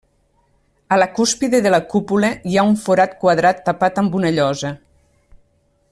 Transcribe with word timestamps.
A 0.95 0.97
la 1.01 1.07
cúspide 1.17 1.59
de 1.65 1.73
la 1.75 1.79
cúpula 1.91 2.31
hi 2.53 2.57
ha 2.61 2.65
un 2.71 2.75
forat 2.87 3.15
quadrat 3.25 3.61
tapat 3.69 4.03
amb 4.05 4.19
una 4.21 4.33
llosa. 4.39 4.77